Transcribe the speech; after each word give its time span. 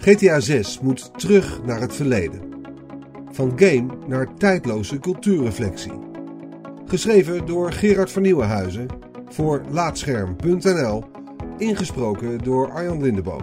GTA 0.00 0.40
6 0.40 0.80
moet 0.80 1.18
terug 1.18 1.64
naar 1.64 1.80
het 1.80 1.94
verleden. 1.94 2.40
Van 3.30 3.52
game 3.56 3.86
naar 4.06 4.34
tijdloze 4.34 4.98
cultuurreflectie. 4.98 5.92
Geschreven 6.86 7.46
door 7.46 7.72
Gerard 7.72 8.10
van 8.10 8.22
Nieuwenhuizen 8.22 8.86
voor 9.28 9.62
Laatscherm.nl. 9.70 11.04
Ingesproken 11.58 12.38
door 12.38 12.70
Arjan 12.70 13.02
Lindeboom. 13.02 13.42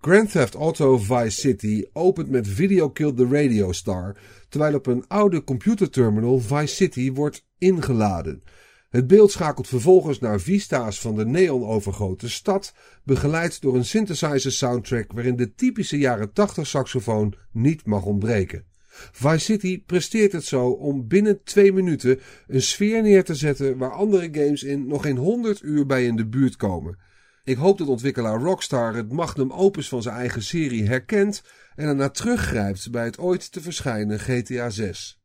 Grand 0.00 0.30
Theft 0.30 0.54
Auto 0.54 0.98
Vice 0.98 1.40
City 1.40 1.84
opent 1.92 2.30
met 2.30 2.48
Video 2.48 2.90
Killed 2.90 3.16
the 3.16 3.28
Radio 3.30 3.72
Star, 3.72 4.16
terwijl 4.48 4.74
op 4.74 4.86
een 4.86 5.04
oude 5.08 5.44
computerterminal 5.44 6.38
Vice 6.38 6.74
City 6.74 7.12
wordt 7.12 7.44
ingeladen. 7.58 8.42
Het 8.90 9.06
beeld 9.06 9.30
schakelt 9.30 9.68
vervolgens 9.68 10.18
naar 10.18 10.40
vista's 10.40 11.00
van 11.00 11.16
de 11.16 11.26
neonovergoten 11.26 12.30
stad, 12.30 12.74
begeleid 13.04 13.60
door 13.60 13.76
een 13.76 13.84
synthesizer 13.84 14.52
soundtrack 14.52 15.12
waarin 15.12 15.36
de 15.36 15.54
typische 15.54 15.98
jaren 15.98 16.32
80 16.32 16.66
saxofoon 16.66 17.34
niet 17.52 17.86
mag 17.86 18.04
ontbreken. 18.04 18.64
Vice 19.12 19.38
City 19.38 19.82
presteert 19.84 20.32
het 20.32 20.44
zo 20.44 20.68
om 20.68 21.08
binnen 21.08 21.42
twee 21.42 21.72
minuten 21.72 22.20
een 22.46 22.62
sfeer 22.62 23.02
neer 23.02 23.24
te 23.24 23.34
zetten 23.34 23.78
waar 23.78 23.92
andere 23.92 24.28
games 24.32 24.62
in 24.62 24.86
nog 24.86 25.02
geen 25.02 25.16
100 25.16 25.62
uur 25.62 25.86
bij 25.86 26.04
in 26.04 26.16
de 26.16 26.26
buurt 26.26 26.56
komen. 26.56 26.98
Ik 27.44 27.56
hoop 27.56 27.78
dat 27.78 27.88
ontwikkelaar 27.88 28.40
Rockstar 28.40 28.94
het 28.94 29.12
magnum 29.12 29.52
opus 29.52 29.88
van 29.88 30.02
zijn 30.02 30.16
eigen 30.16 30.42
serie 30.42 30.86
herkent 30.86 31.42
en 31.74 31.88
ernaar 31.88 32.12
teruggrijpt 32.12 32.90
bij 32.90 33.04
het 33.04 33.18
ooit 33.18 33.52
te 33.52 33.60
verschijnen 33.60 34.20
GTA 34.20 34.70
6. 34.70 35.19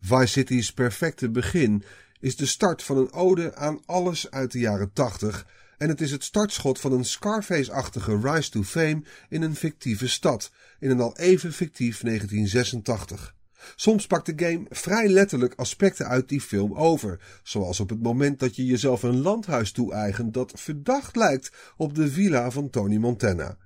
Vice 0.00 0.26
City's 0.26 0.72
perfecte 0.72 1.30
begin 1.30 1.84
is 2.20 2.36
de 2.36 2.46
start 2.46 2.82
van 2.82 2.96
een 2.96 3.12
ode 3.12 3.54
aan 3.54 3.80
alles 3.86 4.30
uit 4.30 4.52
de 4.52 4.58
jaren 4.58 4.92
80 4.92 5.46
en 5.78 5.88
het 5.88 6.00
is 6.00 6.10
het 6.10 6.24
startschot 6.24 6.80
van 6.80 6.92
een 6.92 7.04
Scarface-achtige 7.04 8.20
rise 8.22 8.50
to 8.50 8.62
fame 8.62 9.02
in 9.28 9.42
een 9.42 9.56
fictieve 9.56 10.08
stad, 10.08 10.52
in 10.78 10.90
een 10.90 11.00
al 11.00 11.16
even 11.16 11.52
fictief 11.52 12.00
1986. 12.00 13.34
Soms 13.76 14.06
pakt 14.06 14.26
de 14.26 14.46
game 14.46 14.66
vrij 14.68 15.08
letterlijk 15.08 15.54
aspecten 15.54 16.06
uit 16.06 16.28
die 16.28 16.40
film 16.40 16.74
over, 16.74 17.20
zoals 17.42 17.80
op 17.80 17.88
het 17.88 18.02
moment 18.02 18.38
dat 18.38 18.56
je 18.56 18.64
jezelf 18.64 19.02
een 19.02 19.20
landhuis 19.20 19.72
toe-eigent 19.72 20.34
dat 20.34 20.52
verdacht 20.54 21.16
lijkt 21.16 21.52
op 21.76 21.94
de 21.94 22.10
villa 22.10 22.50
van 22.50 22.70
Tony 22.70 22.96
Montana. 22.96 23.56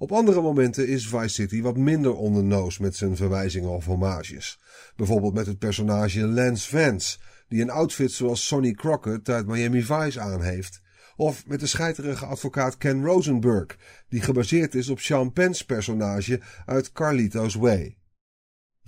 Op 0.00 0.12
andere 0.12 0.40
momenten 0.42 0.88
is 0.88 1.08
Vice 1.08 1.28
City 1.28 1.62
wat 1.62 1.76
minder 1.76 2.14
on 2.14 2.46
met 2.78 2.96
zijn 2.96 3.16
verwijzingen 3.16 3.70
of 3.70 3.84
hommages. 3.84 4.58
Bijvoorbeeld 4.96 5.34
met 5.34 5.46
het 5.46 5.58
personage 5.58 6.26
Lance 6.26 6.68
Vance, 6.68 7.18
die 7.48 7.62
een 7.62 7.70
outfit 7.70 8.12
zoals 8.12 8.46
Sonny 8.46 8.72
Crockett 8.72 9.28
uit 9.28 9.46
Miami 9.46 9.82
Vice 9.82 10.20
aan 10.20 10.42
heeft. 10.42 10.80
Of 11.16 11.46
met 11.46 11.60
de 11.60 11.66
scheiterige 11.66 12.26
advocaat 12.26 12.76
Ken 12.76 13.04
Rosenberg, 13.04 13.76
die 14.08 14.20
gebaseerd 14.20 14.74
is 14.74 14.88
op 14.88 15.00
Sean 15.00 15.32
Penn's 15.32 15.64
personage 15.64 16.40
uit 16.66 16.92
Carlito's 16.92 17.54
Way. 17.54 17.99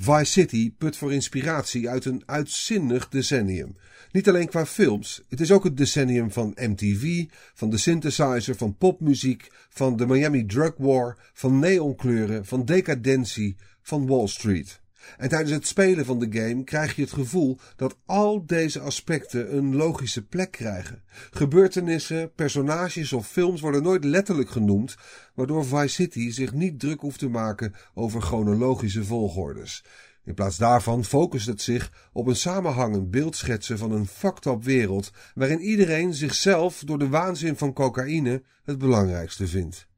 Vice 0.04 0.32
City 0.32 0.74
put 0.78 0.96
voor 0.96 1.12
inspiratie 1.12 1.88
uit 1.88 2.04
een 2.04 2.22
uitzinnig 2.26 3.08
decennium. 3.08 3.76
Niet 4.12 4.28
alleen 4.28 4.48
qua 4.48 4.66
films, 4.66 5.22
het 5.28 5.40
is 5.40 5.52
ook 5.52 5.64
het 5.64 5.76
decennium 5.76 6.30
van 6.30 6.56
MTV, 6.56 7.24
van 7.54 7.70
de 7.70 7.78
synthesizer, 7.78 8.54
van 8.54 8.76
popmuziek, 8.76 9.48
van 9.68 9.96
de 9.96 10.06
Miami 10.06 10.46
Drug 10.46 10.74
War, 10.76 11.16
van 11.32 11.58
neonkleuren, 11.58 12.46
van 12.46 12.64
decadentie, 12.64 13.56
van 13.82 14.06
Wall 14.06 14.26
Street. 14.26 14.81
En 15.18 15.28
tijdens 15.28 15.50
het 15.50 15.66
spelen 15.66 16.04
van 16.04 16.18
de 16.18 16.26
game 16.30 16.64
krijg 16.64 16.96
je 16.96 17.02
het 17.02 17.12
gevoel 17.12 17.58
dat 17.76 17.96
al 18.06 18.46
deze 18.46 18.80
aspecten 18.80 19.56
een 19.56 19.76
logische 19.76 20.26
plek 20.26 20.50
krijgen. 20.50 21.02
Gebeurtenissen, 21.30 22.32
personages 22.34 23.12
of 23.12 23.28
films 23.28 23.60
worden 23.60 23.82
nooit 23.82 24.04
letterlijk 24.04 24.50
genoemd, 24.50 24.96
waardoor 25.34 25.66
Vice 25.66 25.88
City 25.88 26.30
zich 26.30 26.52
niet 26.52 26.80
druk 26.80 27.00
hoeft 27.00 27.18
te 27.18 27.28
maken 27.28 27.74
over 27.94 28.22
chronologische 28.22 29.04
volgordes. 29.04 29.84
In 30.24 30.34
plaats 30.34 30.56
daarvan 30.56 31.04
focust 31.04 31.46
het 31.46 31.62
zich 31.62 32.08
op 32.12 32.26
een 32.26 32.36
samenhangend 32.36 33.10
beeldschetsen 33.10 33.78
van 33.78 33.92
een 33.92 34.06
fucked 34.06 34.46
up 34.46 34.64
wereld 34.64 35.10
waarin 35.34 35.60
iedereen 35.60 36.14
zichzelf 36.14 36.82
door 36.84 36.98
de 36.98 37.08
waanzin 37.08 37.56
van 37.56 37.72
cocaïne 37.72 38.42
het 38.64 38.78
belangrijkste 38.78 39.46
vindt. 39.46 39.90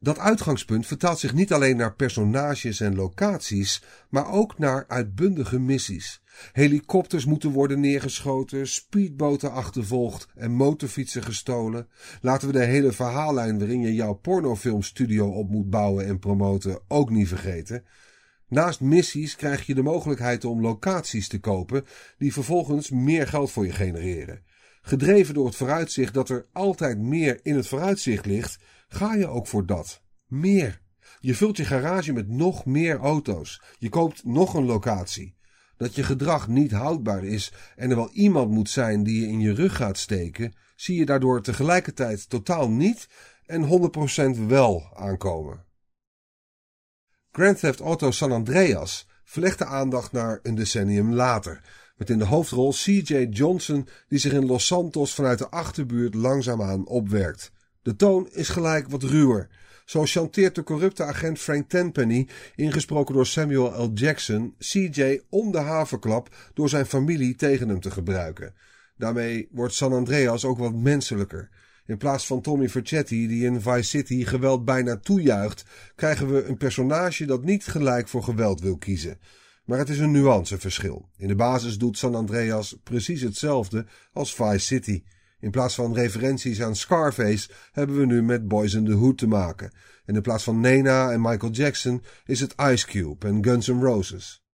Dat 0.00 0.18
uitgangspunt 0.18 0.86
vertaalt 0.86 1.18
zich 1.18 1.34
niet 1.34 1.52
alleen 1.52 1.76
naar 1.76 1.94
personages 1.94 2.80
en 2.80 2.94
locaties, 2.94 3.82
maar 4.08 4.32
ook 4.32 4.58
naar 4.58 4.84
uitbundige 4.88 5.58
missies. 5.58 6.22
Helikopters 6.52 7.24
moeten 7.24 7.50
worden 7.50 7.80
neergeschoten, 7.80 8.68
speedboten 8.68 9.52
achtervolgd 9.52 10.28
en 10.34 10.50
motorfietsen 10.50 11.22
gestolen. 11.22 11.88
Laten 12.20 12.46
we 12.46 12.52
de 12.52 12.64
hele 12.64 12.92
verhaallijn 12.92 13.58
waarin 13.58 13.80
je 13.80 13.94
jouw 13.94 14.14
pornofilmstudio 14.14 15.28
op 15.28 15.50
moet 15.50 15.70
bouwen 15.70 16.06
en 16.06 16.18
promoten 16.18 16.80
ook 16.88 17.10
niet 17.10 17.28
vergeten. 17.28 17.84
Naast 18.48 18.80
missies 18.80 19.36
krijg 19.36 19.66
je 19.66 19.74
de 19.74 19.82
mogelijkheid 19.82 20.44
om 20.44 20.60
locaties 20.60 21.28
te 21.28 21.40
kopen 21.40 21.84
die 22.18 22.32
vervolgens 22.32 22.90
meer 22.90 23.26
geld 23.26 23.50
voor 23.50 23.66
je 23.66 23.72
genereren. 23.72 24.42
Gedreven 24.82 25.34
door 25.34 25.46
het 25.46 25.56
vooruitzicht 25.56 26.14
dat 26.14 26.28
er 26.28 26.46
altijd 26.52 26.98
meer 26.98 27.40
in 27.42 27.56
het 27.56 27.66
vooruitzicht 27.66 28.26
ligt, 28.26 28.58
ga 28.88 29.14
je 29.14 29.26
ook 29.26 29.46
voor 29.46 29.66
dat. 29.66 30.02
Meer. 30.26 30.80
Je 31.20 31.34
vult 31.34 31.56
je 31.56 31.64
garage 31.64 32.12
met 32.12 32.28
nog 32.28 32.64
meer 32.64 32.98
auto's. 32.98 33.62
Je 33.78 33.88
koopt 33.88 34.24
nog 34.24 34.54
een 34.54 34.64
locatie. 34.64 35.36
Dat 35.76 35.94
je 35.94 36.02
gedrag 36.02 36.48
niet 36.48 36.70
houdbaar 36.70 37.24
is 37.24 37.52
en 37.76 37.90
er 37.90 37.96
wel 37.96 38.10
iemand 38.12 38.50
moet 38.50 38.70
zijn 38.70 39.02
die 39.02 39.20
je 39.20 39.26
in 39.26 39.40
je 39.40 39.54
rug 39.54 39.76
gaat 39.76 39.98
steken, 39.98 40.54
zie 40.76 40.98
je 40.98 41.04
daardoor 41.04 41.42
tegelijkertijd 41.42 42.28
totaal 42.28 42.70
niet 42.70 43.08
en 43.46 43.90
100% 44.36 44.46
wel 44.46 44.90
aankomen. 44.94 45.64
Grand 47.30 47.58
Theft 47.58 47.80
Auto 47.80 48.10
San 48.10 48.32
Andreas 48.32 49.06
verlegt 49.24 49.58
de 49.58 49.64
aandacht 49.64 50.12
naar 50.12 50.40
een 50.42 50.54
decennium 50.54 51.14
later, 51.14 51.62
met 51.96 52.10
in 52.10 52.18
de 52.18 52.24
hoofdrol 52.24 52.72
CJ 52.72 53.26
Johnson 53.30 53.88
die 54.08 54.18
zich 54.18 54.32
in 54.32 54.46
Los 54.46 54.66
Santos 54.66 55.14
vanuit 55.14 55.38
de 55.38 55.48
achterbuurt 55.48 56.14
langzaamaan 56.14 56.86
opwerkt. 56.86 57.52
De 57.88 57.96
toon 57.96 58.28
is 58.30 58.48
gelijk 58.48 58.88
wat 58.88 59.02
ruwer. 59.02 59.48
Zo 59.84 60.04
chanteert 60.04 60.54
de 60.54 60.62
corrupte 60.62 61.04
agent 61.04 61.38
Frank 61.38 61.68
Tenpenny, 61.68 62.28
ingesproken 62.54 63.14
door 63.14 63.26
Samuel 63.26 63.84
L. 63.84 63.90
Jackson, 63.94 64.54
CJ 64.58 65.20
om 65.28 65.52
de 65.52 65.58
havenklap 65.58 66.50
door 66.54 66.68
zijn 66.68 66.86
familie 66.86 67.34
tegen 67.34 67.68
hem 67.68 67.80
te 67.80 67.90
gebruiken. 67.90 68.54
Daarmee 68.96 69.48
wordt 69.50 69.74
San 69.74 69.92
Andreas 69.92 70.44
ook 70.44 70.58
wat 70.58 70.74
menselijker. 70.74 71.48
In 71.86 71.96
plaats 71.96 72.26
van 72.26 72.40
Tommy 72.40 72.68
Vercetti, 72.68 73.28
die 73.28 73.44
in 73.44 73.60
Vice 73.60 73.88
City 73.88 74.24
geweld 74.24 74.64
bijna 74.64 74.96
toejuicht, 74.96 75.64
krijgen 75.94 76.32
we 76.32 76.44
een 76.44 76.56
personage 76.56 77.24
dat 77.24 77.44
niet 77.44 77.66
gelijk 77.66 78.08
voor 78.08 78.22
geweld 78.22 78.60
wil 78.60 78.76
kiezen. 78.76 79.18
Maar 79.64 79.78
het 79.78 79.88
is 79.88 79.98
een 79.98 80.12
nuanceverschil. 80.12 81.08
In 81.16 81.28
de 81.28 81.36
basis 81.36 81.78
doet 81.78 81.98
San 81.98 82.14
Andreas 82.14 82.76
precies 82.82 83.20
hetzelfde 83.20 83.86
als 84.12 84.34
Vice 84.34 84.58
City. 84.58 85.02
In 85.40 85.50
plaats 85.50 85.74
van 85.74 85.94
referenties 85.94 86.62
aan 86.62 86.76
Scarface 86.76 87.50
hebben 87.72 87.98
we 87.98 88.06
nu 88.06 88.22
met 88.22 88.48
Boys 88.48 88.74
in 88.74 88.84
the 88.84 88.92
Hood 88.92 89.18
te 89.18 89.26
maken. 89.26 89.72
En 90.04 90.14
in 90.14 90.22
plaats 90.22 90.44
van 90.44 90.60
Nena 90.60 91.12
en 91.12 91.20
Michael 91.20 91.52
Jackson 91.52 92.02
is 92.26 92.40
het 92.40 92.54
Ice 92.60 92.86
Cube 92.86 93.26
en 93.26 93.44
Guns 93.44 93.66
N' 93.66 93.80
Roses. 93.80 94.46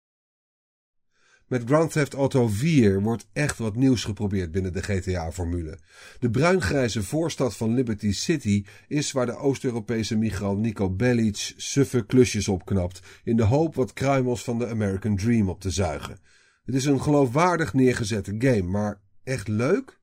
Met 1.46 1.62
Grand 1.66 1.92
Theft 1.92 2.14
Auto 2.14 2.48
4 2.48 3.02
wordt 3.02 3.26
echt 3.32 3.58
wat 3.58 3.76
nieuws 3.76 4.04
geprobeerd 4.04 4.52
binnen 4.52 4.72
de 4.72 4.82
GTA-formule. 4.82 5.78
De 6.18 6.30
bruingrijze 6.30 7.02
voorstad 7.02 7.56
van 7.56 7.74
Liberty 7.74 8.12
City 8.12 8.64
is 8.88 9.12
waar 9.12 9.26
de 9.26 9.36
Oost-Europese 9.36 10.16
migrant 10.16 10.58
Nico 10.58 10.90
Bellic 10.90 11.52
suffe 11.56 12.06
klusjes 12.06 12.48
opknapt 12.48 13.00
in 13.24 13.36
de 13.36 13.42
hoop 13.42 13.74
wat 13.74 13.92
kruimels 13.92 14.44
van 14.44 14.58
de 14.58 14.68
American 14.68 15.16
Dream 15.16 15.48
op 15.48 15.60
te 15.60 15.70
zuigen. 15.70 16.18
Het 16.64 16.74
is 16.74 16.84
een 16.84 17.02
geloofwaardig 17.02 17.74
neergezette 17.74 18.34
game, 18.38 18.62
maar 18.62 19.00
echt 19.24 19.48
leuk? 19.48 20.02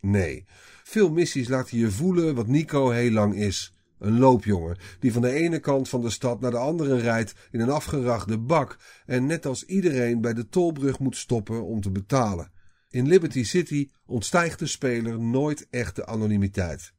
Nee. 0.00 0.44
Veel 0.84 1.10
missies 1.10 1.48
laten 1.48 1.78
je 1.78 1.90
voelen 1.90 2.34
wat 2.34 2.46
Nico 2.46 2.90
heel 2.90 3.10
lang 3.10 3.34
is. 3.34 3.72
Een 3.98 4.18
loopjongen 4.18 4.78
die 5.00 5.12
van 5.12 5.22
de 5.22 5.32
ene 5.32 5.58
kant 5.58 5.88
van 5.88 6.00
de 6.00 6.10
stad 6.10 6.40
naar 6.40 6.50
de 6.50 6.56
andere 6.56 6.98
rijdt 6.98 7.34
in 7.50 7.60
een 7.60 7.70
afgerachte 7.70 8.38
bak 8.38 8.78
en 9.06 9.26
net 9.26 9.46
als 9.46 9.64
iedereen 9.64 10.20
bij 10.20 10.34
de 10.34 10.48
tolbrug 10.48 10.98
moet 10.98 11.16
stoppen 11.16 11.64
om 11.64 11.80
te 11.80 11.90
betalen. 11.90 12.50
In 12.90 13.08
Liberty 13.08 13.44
City 13.44 13.90
ontstijgt 14.06 14.58
de 14.58 14.66
speler 14.66 15.20
nooit 15.20 15.66
echte 15.70 16.06
anonimiteit. 16.06 16.92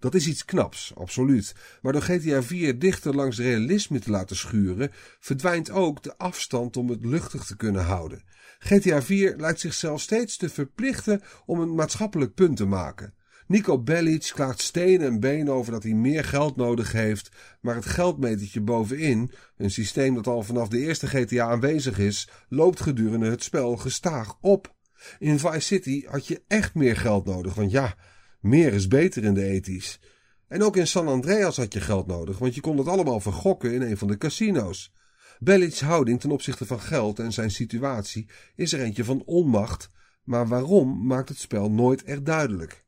Dat 0.00 0.14
is 0.14 0.26
iets 0.26 0.44
knaps, 0.44 0.92
absoluut. 0.94 1.54
Maar 1.82 1.92
door 1.92 2.02
GTA 2.02 2.42
4 2.42 2.78
dichter 2.78 3.14
langs 3.14 3.38
realisme 3.38 3.98
te 3.98 4.10
laten 4.10 4.36
schuren, 4.36 4.90
verdwijnt 5.18 5.70
ook 5.70 6.02
de 6.02 6.18
afstand 6.18 6.76
om 6.76 6.88
het 6.88 7.04
luchtig 7.04 7.44
te 7.44 7.56
kunnen 7.56 7.84
houden. 7.84 8.22
GTA 8.58 9.02
4 9.02 9.36
lijkt 9.36 9.60
zichzelf 9.60 10.00
steeds 10.00 10.36
te 10.36 10.48
verplichten 10.48 11.22
om 11.46 11.60
een 11.60 11.74
maatschappelijk 11.74 12.34
punt 12.34 12.56
te 12.56 12.64
maken. 12.64 13.14
Nico 13.46 13.78
Bellic 13.82 14.30
klaagt 14.34 14.60
steen 14.60 15.00
en 15.00 15.20
been 15.20 15.50
over 15.50 15.72
dat 15.72 15.82
hij 15.82 15.92
meer 15.92 16.24
geld 16.24 16.56
nodig 16.56 16.92
heeft, 16.92 17.30
maar 17.60 17.74
het 17.74 17.86
geldmetertje 17.86 18.60
bovenin, 18.60 19.32
een 19.56 19.70
systeem 19.70 20.14
dat 20.14 20.26
al 20.26 20.42
vanaf 20.42 20.68
de 20.68 20.78
eerste 20.78 21.06
GTA 21.06 21.48
aanwezig 21.48 21.98
is, 21.98 22.28
loopt 22.48 22.80
gedurende 22.80 23.30
het 23.30 23.42
spel 23.42 23.76
gestaag 23.76 24.36
op. 24.40 24.74
In 25.18 25.38
Vice 25.38 25.60
City 25.60 26.04
had 26.06 26.26
je 26.26 26.42
echt 26.46 26.74
meer 26.74 26.96
geld 26.96 27.24
nodig, 27.24 27.54
want 27.54 27.70
ja, 27.70 27.96
meer 28.40 28.72
is 28.72 28.88
beter 28.88 29.24
in 29.24 29.34
de 29.34 29.44
ethisch. 29.44 30.00
En 30.48 30.62
ook 30.62 30.76
in 30.76 30.86
San 30.86 31.08
Andreas 31.08 31.56
had 31.56 31.72
je 31.72 31.80
geld 31.80 32.06
nodig, 32.06 32.38
want 32.38 32.54
je 32.54 32.60
kon 32.60 32.78
het 32.78 32.86
allemaal 32.86 33.20
vergokken 33.20 33.72
in 33.72 33.82
een 33.82 33.96
van 33.96 34.08
de 34.08 34.18
casino's. 34.18 34.92
Bellic's 35.38 35.80
houding 35.80 36.20
ten 36.20 36.30
opzichte 36.30 36.66
van 36.66 36.80
geld 36.80 37.18
en 37.18 37.32
zijn 37.32 37.50
situatie 37.50 38.28
is 38.54 38.72
er 38.72 38.80
eentje 38.80 39.04
van 39.04 39.22
onmacht, 39.24 39.88
maar 40.24 40.48
waarom 40.48 41.06
maakt 41.06 41.28
het 41.28 41.38
spel 41.38 41.70
nooit 41.70 42.02
echt 42.02 42.24
duidelijk. 42.24 42.84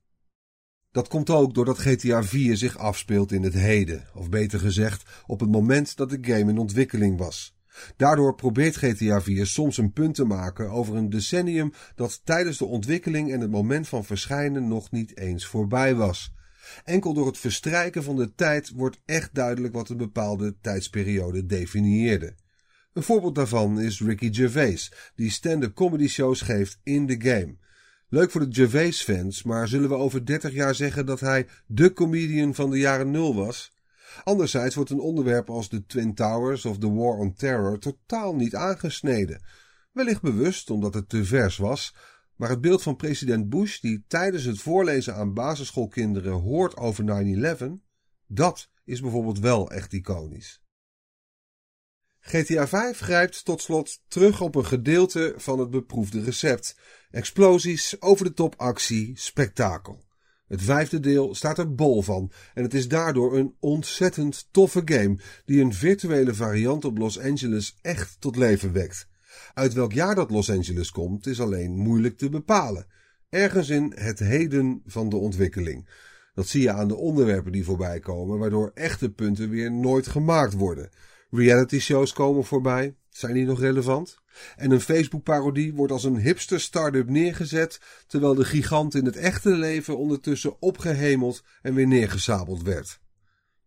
Dat 0.90 1.08
komt 1.08 1.30
ook 1.30 1.54
doordat 1.54 1.78
GTA 1.78 2.22
4 2.22 2.56
zich 2.56 2.78
afspeelt 2.78 3.32
in 3.32 3.42
het 3.42 3.54
heden, 3.54 4.06
of 4.14 4.28
beter 4.28 4.58
gezegd 4.60 5.22
op 5.26 5.40
het 5.40 5.50
moment 5.50 5.96
dat 5.96 6.10
de 6.10 6.18
game 6.20 6.50
in 6.50 6.58
ontwikkeling 6.58 7.18
was. 7.18 7.54
Daardoor 7.96 8.34
probeert 8.34 8.76
GTA 8.76 9.20
4 9.20 9.46
soms 9.46 9.76
een 9.76 9.92
punt 9.92 10.14
te 10.14 10.24
maken 10.24 10.70
over 10.70 10.96
een 10.96 11.10
decennium 11.10 11.72
dat 11.94 12.20
tijdens 12.24 12.58
de 12.58 12.64
ontwikkeling 12.64 13.32
en 13.32 13.40
het 13.40 13.50
moment 13.50 13.88
van 13.88 14.04
verschijnen 14.04 14.68
nog 14.68 14.90
niet 14.90 15.16
eens 15.16 15.46
voorbij 15.46 15.94
was. 15.94 16.34
Enkel 16.84 17.14
door 17.14 17.26
het 17.26 17.38
verstrijken 17.38 18.02
van 18.02 18.16
de 18.16 18.34
tijd 18.34 18.70
wordt 18.74 19.00
echt 19.04 19.34
duidelijk 19.34 19.74
wat 19.74 19.88
een 19.88 19.96
bepaalde 19.96 20.56
tijdsperiode 20.60 21.46
definieerde. 21.46 22.34
Een 22.92 23.02
voorbeeld 23.02 23.34
daarvan 23.34 23.80
is 23.80 24.00
Ricky 24.00 24.32
Gervais, 24.32 24.92
die 25.14 25.30
stand-up 25.30 25.74
comedy 25.74 26.08
shows 26.08 26.40
geeft 26.40 26.78
in 26.82 27.06
de 27.06 27.20
game. 27.20 27.56
Leuk 28.08 28.30
voor 28.30 28.48
de 28.48 28.54
Gervais-fans, 28.54 29.42
maar 29.42 29.68
zullen 29.68 29.88
we 29.88 29.94
over 29.94 30.26
30 30.26 30.52
jaar 30.52 30.74
zeggen 30.74 31.06
dat 31.06 31.20
hij 31.20 31.46
de 31.66 31.92
comedian 31.92 32.54
van 32.54 32.70
de 32.70 32.78
jaren 32.78 33.10
nul 33.10 33.34
was? 33.34 33.72
Anderzijds 34.24 34.74
wordt 34.74 34.90
een 34.90 35.00
onderwerp 35.00 35.50
als 35.50 35.68
de 35.68 35.86
Twin 35.86 36.14
Towers 36.14 36.64
of 36.64 36.78
The 36.78 36.92
War 36.92 37.18
on 37.18 37.34
Terror 37.34 37.78
totaal 37.78 38.34
niet 38.34 38.54
aangesneden. 38.54 39.42
Wellicht 39.92 40.22
bewust 40.22 40.70
omdat 40.70 40.94
het 40.94 41.08
te 41.08 41.24
vers 41.24 41.56
was, 41.56 41.94
maar 42.36 42.48
het 42.48 42.60
beeld 42.60 42.82
van 42.82 42.96
president 42.96 43.48
Bush 43.48 43.80
die 43.80 44.04
tijdens 44.08 44.44
het 44.44 44.58
voorlezen 44.58 45.14
aan 45.14 45.34
basisschoolkinderen 45.34 46.32
hoort 46.32 46.76
over 46.76 47.04
9-11, 47.58 47.64
dat 48.26 48.70
is 48.84 49.00
bijvoorbeeld 49.00 49.38
wel 49.38 49.70
echt 49.70 49.92
iconisch. 49.92 50.62
GTA 52.24 52.68
5 52.68 52.98
grijpt 52.98 53.44
tot 53.44 53.62
slot 53.62 54.00
terug 54.08 54.40
op 54.40 54.54
een 54.54 54.66
gedeelte 54.66 55.34
van 55.36 55.58
het 55.58 55.70
beproefde 55.70 56.22
recept. 56.22 56.76
Explosies, 57.10 58.00
over 58.00 58.24
de 58.24 58.32
top 58.32 58.54
actie, 58.56 59.18
spektakel. 59.18 60.04
Het 60.52 60.62
vijfde 60.62 61.00
deel 61.00 61.34
staat 61.34 61.58
er 61.58 61.74
bol 61.74 62.02
van 62.02 62.30
en 62.54 62.62
het 62.62 62.74
is 62.74 62.88
daardoor 62.88 63.38
een 63.38 63.54
ontzettend 63.60 64.48
toffe 64.50 64.82
game 64.84 65.18
die 65.44 65.60
een 65.60 65.74
virtuele 65.74 66.34
variant 66.34 66.84
op 66.84 66.98
Los 66.98 67.18
Angeles 67.18 67.78
echt 67.82 68.16
tot 68.18 68.36
leven 68.36 68.72
wekt. 68.72 69.08
Uit 69.54 69.72
welk 69.72 69.92
jaar 69.92 70.14
dat 70.14 70.30
Los 70.30 70.50
Angeles 70.50 70.90
komt 70.90 71.26
is 71.26 71.40
alleen 71.40 71.76
moeilijk 71.76 72.18
te 72.18 72.28
bepalen. 72.28 72.86
Ergens 73.28 73.68
in 73.68 73.92
het 73.94 74.18
heden 74.18 74.82
van 74.86 75.08
de 75.08 75.16
ontwikkeling. 75.16 75.88
Dat 76.34 76.46
zie 76.46 76.62
je 76.62 76.72
aan 76.72 76.88
de 76.88 76.96
onderwerpen 76.96 77.52
die 77.52 77.64
voorbij 77.64 78.00
komen, 78.00 78.38
waardoor 78.38 78.70
echte 78.74 79.10
punten 79.10 79.50
weer 79.50 79.72
nooit 79.72 80.06
gemaakt 80.06 80.52
worden. 80.52 80.90
Reality 81.30 81.78
shows 81.78 82.12
komen 82.12 82.44
voorbij. 82.44 82.96
Zijn 83.12 83.34
die 83.34 83.44
nog 83.44 83.60
relevant? 83.60 84.18
En 84.56 84.70
een 84.70 84.80
Facebook-parodie 84.80 85.74
wordt 85.74 85.92
als 85.92 86.04
een 86.04 86.16
hipster 86.16 86.60
start-up 86.60 87.08
neergezet, 87.08 87.80
terwijl 88.06 88.34
de 88.34 88.44
gigant 88.44 88.94
in 88.94 89.04
het 89.04 89.16
echte 89.16 89.50
leven 89.50 89.98
ondertussen 89.98 90.62
opgehemeld 90.62 91.44
en 91.62 91.74
weer 91.74 91.86
neergesabeld 91.86 92.62
werd. 92.62 93.00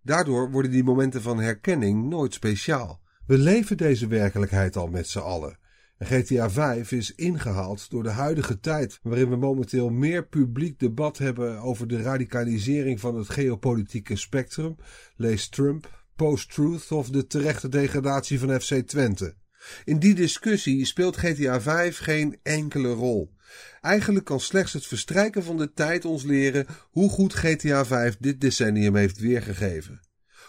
Daardoor 0.02 0.52
worden 0.52 0.72
die 0.72 0.84
momenten 0.84 1.22
van 1.22 1.40
herkenning 1.40 2.10
nooit 2.10 2.34
speciaal. 2.34 3.02
We 3.28 3.38
leven 3.38 3.78
deze 3.78 4.08
werkelijkheid 4.08 4.76
al 4.76 4.88
met 4.88 5.08
z'n 5.08 5.20
allen. 5.20 5.58
En 5.98 6.08
GTA 6.08 6.50
5 6.50 6.92
is 6.92 7.16
ingehaald 7.16 7.90
door 7.90 8.04
de 8.04 8.10
huidige 8.10 8.60
tijd, 8.60 9.00
waarin 9.04 9.30
we 9.30 9.36
momenteel 9.36 9.90
meer 9.90 10.28
publiek 10.28 10.80
debat 10.80 11.18
hebben 11.18 11.60
over 11.60 11.88
de 11.88 12.02
radicalisering 12.02 13.00
van 13.00 13.16
het 13.16 13.30
geopolitieke 13.30 14.16
spectrum. 14.16 14.76
Lees 15.16 15.50
Trump, 15.50 16.05
post-truth 16.16 16.92
of 16.92 17.10
de 17.10 17.28
terechte 17.28 17.70
degradatie 17.70 18.40
van 18.40 18.62
FC 18.62 18.74
Twente. 18.74 19.36
In 19.84 20.00
die 20.00 20.16
discussie 20.16 20.86
speelt 20.86 21.18
GTA 21.18 21.62
5 21.62 21.98
geen 21.98 22.40
enkele 22.44 22.94
rol. 22.94 23.34
Eigenlijk 23.82 24.26
kan 24.26 24.40
slechts 24.40 24.74
het 24.74 24.86
verstrijken 24.86 25.44
van 25.44 25.58
de 25.58 25.74
tijd 25.74 26.06
ons 26.06 26.24
leren 26.24 26.66
hoe 26.92 27.10
goed 27.10 27.34
GTA 27.34 27.86
5 27.86 28.18
dit 28.20 28.42
decennium 28.42 28.96
heeft 28.96 29.20
weergegeven. 29.20 30.00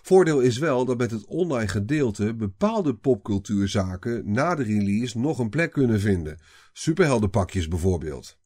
Voordeel 0.02 0.40
is 0.40 0.58
wel 0.58 0.84
dat 0.84 0.98
met 0.98 1.10
het 1.10 1.24
online 1.24 1.68
gedeelte 1.68 2.34
bepaalde 2.34 2.94
popcultuurzaken 2.94 4.32
na 4.32 4.54
de 4.54 4.62
release 4.62 5.18
nog 5.18 5.38
een 5.38 5.48
plek 5.48 5.72
kunnen 5.72 6.00
vinden. 6.00 6.38
Superheldenpakjes 6.72 7.68
bijvoorbeeld. 7.68 8.38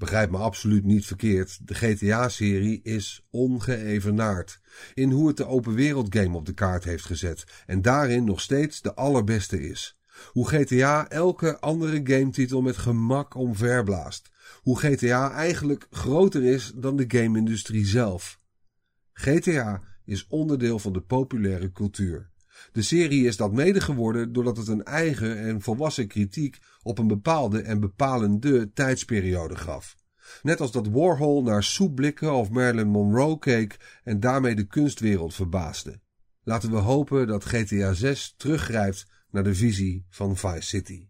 Begrijp 0.00 0.30
me 0.30 0.36
absoluut 0.36 0.84
niet 0.84 1.06
verkeerd, 1.06 1.68
de 1.68 1.74
GTA-serie 1.74 2.80
is 2.82 3.26
ongeëvenaard 3.30 4.60
in 4.94 5.10
hoe 5.10 5.28
het 5.28 5.36
de 5.36 5.46
open 5.46 5.74
wereld 5.74 6.16
game 6.16 6.36
op 6.36 6.46
de 6.46 6.52
kaart 6.52 6.84
heeft 6.84 7.04
gezet 7.04 7.44
en 7.66 7.82
daarin 7.82 8.24
nog 8.24 8.40
steeds 8.40 8.80
de 8.80 8.94
allerbeste 8.94 9.62
is. 9.68 9.98
Hoe 10.26 10.48
GTA 10.48 11.08
elke 11.08 11.58
andere 11.58 12.00
gametitel 12.04 12.62
met 12.62 12.76
gemak 12.76 13.34
omverblaast. 13.34 14.30
Hoe 14.62 14.78
GTA 14.78 15.32
eigenlijk 15.32 15.86
groter 15.90 16.42
is 16.44 16.72
dan 16.74 16.96
de 16.96 17.04
game-industrie 17.08 17.86
zelf. 17.86 18.40
GTA 19.12 19.82
is 20.04 20.26
onderdeel 20.26 20.78
van 20.78 20.92
de 20.92 21.00
populaire 21.00 21.72
cultuur. 21.72 22.29
De 22.72 22.82
serie 22.82 23.26
is 23.26 23.36
dat 23.36 23.52
mede 23.52 23.80
geworden 23.80 24.32
doordat 24.32 24.56
het 24.56 24.68
een 24.68 24.84
eigen 24.84 25.38
en 25.38 25.60
volwassen 25.60 26.06
kritiek 26.06 26.58
op 26.82 26.98
een 26.98 27.06
bepaalde 27.06 27.62
en 27.62 27.80
bepalende 27.80 28.72
tijdsperiode 28.72 29.56
gaf. 29.56 29.96
Net 30.42 30.60
als 30.60 30.72
dat 30.72 30.88
Warhol 30.88 31.42
naar 31.42 31.62
soepblikken 31.62 32.32
of 32.32 32.50
Marilyn 32.50 32.88
Monroe 32.88 33.38
keek 33.38 34.00
en 34.04 34.20
daarmee 34.20 34.54
de 34.54 34.66
kunstwereld 34.66 35.34
verbaasde. 35.34 36.00
Laten 36.42 36.70
we 36.70 36.76
hopen 36.76 37.26
dat 37.26 37.44
GTA 37.44 37.92
6 37.92 38.34
teruggrijpt 38.36 39.06
naar 39.30 39.44
de 39.44 39.54
visie 39.54 40.06
van 40.08 40.36
Vice 40.36 40.62
City. 40.62 41.09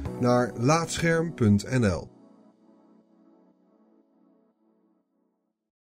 naar 0.21 0.51
laatscherm.nl. 0.57 2.20